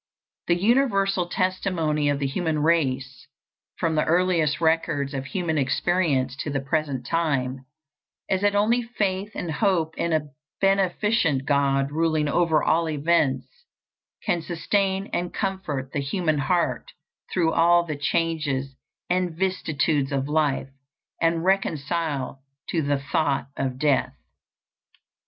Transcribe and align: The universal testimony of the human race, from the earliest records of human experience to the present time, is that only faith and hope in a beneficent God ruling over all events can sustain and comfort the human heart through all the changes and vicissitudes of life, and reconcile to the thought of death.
The 0.47 0.55
universal 0.55 1.27
testimony 1.27 2.09
of 2.09 2.17
the 2.17 2.25
human 2.25 2.63
race, 2.63 3.27
from 3.77 3.93
the 3.93 4.03
earliest 4.05 4.59
records 4.59 5.13
of 5.13 5.25
human 5.27 5.59
experience 5.59 6.35
to 6.37 6.49
the 6.49 6.59
present 6.59 7.05
time, 7.05 7.67
is 8.27 8.41
that 8.41 8.55
only 8.55 8.81
faith 8.81 9.29
and 9.35 9.51
hope 9.51 9.95
in 9.99 10.11
a 10.11 10.31
beneficent 10.59 11.45
God 11.45 11.91
ruling 11.91 12.27
over 12.27 12.63
all 12.63 12.89
events 12.89 13.45
can 14.25 14.41
sustain 14.41 15.05
and 15.13 15.31
comfort 15.31 15.91
the 15.91 15.99
human 16.01 16.39
heart 16.39 16.93
through 17.31 17.53
all 17.53 17.83
the 17.83 17.95
changes 17.95 18.75
and 19.07 19.37
vicissitudes 19.37 20.11
of 20.11 20.27
life, 20.27 20.69
and 21.21 21.45
reconcile 21.45 22.41
to 22.69 22.81
the 22.81 22.97
thought 22.97 23.49
of 23.55 23.77
death. 23.77 24.15